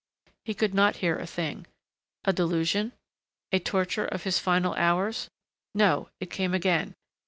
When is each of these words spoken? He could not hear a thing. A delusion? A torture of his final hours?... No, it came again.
He 0.43 0.55
could 0.55 0.73
not 0.73 0.95
hear 0.95 1.15
a 1.19 1.27
thing. 1.27 1.67
A 2.25 2.33
delusion? 2.33 2.93
A 3.51 3.59
torture 3.59 4.07
of 4.07 4.23
his 4.23 4.39
final 4.39 4.73
hours?... 4.73 5.29
No, 5.75 6.09
it 6.19 6.31
came 6.31 6.55
again. 6.55 6.95